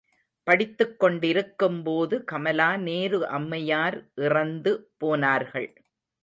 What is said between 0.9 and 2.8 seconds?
கொண்டிருக்கும்போது கமலா